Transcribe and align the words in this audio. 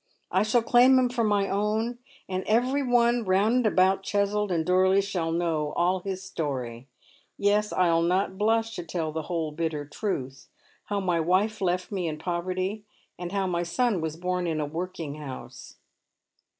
I 0.31 0.41
shall 0.41 0.63
claim 0.63 0.97
him 0.97 1.09
for 1.09 1.23
my 1.23 1.47
own, 1.47 1.99
and 2.27 2.43
every 2.47 2.81
one 2.81 3.23
round 3.23 3.55
and 3.57 3.65
about 3.67 4.01
Cheswold 4.01 4.51
and 4.51 4.65
Dorley 4.65 4.99
shall 4.99 5.31
know 5.31 5.73
all 5.73 5.99
his 5.99 6.23
story. 6.23 6.87
Yes, 7.37 7.71
I 7.71 7.93
will 7.93 8.01
not 8.01 8.35
blush 8.35 8.75
to 8.77 8.83
tell 8.83 9.11
the 9.11 9.21
whole 9.29 9.51
bitter 9.51 9.85
truth. 9.85 10.47
How 10.85 10.99
my 11.01 11.19
wife 11.19 11.61
left 11.61 11.91
me 11.91 12.07
in 12.07 12.17
poveity, 12.17 12.81
and 13.19 13.31
how 13.31 13.45
my 13.45 13.61
son 13.61 14.01
was 14.01 14.17
born 14.17 14.47
in 14.47 14.59
a 14.59 14.65
workhouse." 14.65 15.75